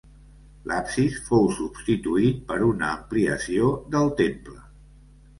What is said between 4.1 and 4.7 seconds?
temple.